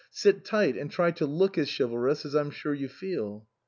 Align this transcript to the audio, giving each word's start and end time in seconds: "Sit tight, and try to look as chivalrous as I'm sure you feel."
"Sit 0.09 0.43
tight, 0.43 0.75
and 0.75 0.89
try 0.89 1.11
to 1.11 1.27
look 1.27 1.59
as 1.59 1.69
chivalrous 1.71 2.25
as 2.25 2.33
I'm 2.33 2.49
sure 2.49 2.73
you 2.73 2.87
feel." 2.89 3.45